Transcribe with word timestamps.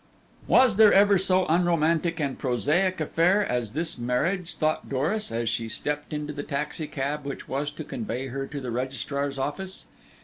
Was 0.47 0.77
there 0.77 0.91
ever 0.91 1.19
so 1.19 1.45
unromantic 1.45 2.19
and 2.19 2.35
prosaic 2.39 2.99
affair 2.99 3.45
as 3.45 3.73
this 3.73 3.99
marriage, 3.99 4.55
thought 4.55 4.89
Doris, 4.89 5.31
as 5.31 5.47
she 5.47 5.69
stepped 5.69 6.11
into 6.11 6.33
the 6.33 6.41
taxicab 6.41 7.23
which 7.23 7.47
was 7.47 7.69
to 7.69 7.83
convey 7.83 8.25
her 8.29 8.47
to 8.47 8.59
the 8.59 8.71
registrar's 8.71 9.37
office? 9.37 9.85